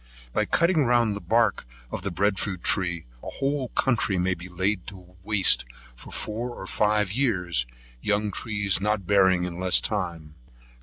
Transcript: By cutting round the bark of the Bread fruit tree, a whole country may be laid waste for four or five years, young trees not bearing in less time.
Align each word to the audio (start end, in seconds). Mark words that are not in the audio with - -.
By 0.33 0.45
cutting 0.45 0.85
round 0.85 1.15
the 1.15 1.19
bark 1.21 1.67
of 1.91 2.01
the 2.01 2.09
Bread 2.09 2.39
fruit 2.39 2.63
tree, 2.63 3.05
a 3.21 3.29
whole 3.29 3.67
country 3.67 4.17
may 4.17 4.33
be 4.33 4.49
laid 4.49 4.79
waste 5.23 5.63
for 5.95 6.09
four 6.11 6.49
or 6.55 6.65
five 6.65 7.11
years, 7.13 7.67
young 8.01 8.31
trees 8.31 8.81
not 8.81 9.05
bearing 9.05 9.43
in 9.43 9.59
less 9.59 9.79
time. 9.79 10.33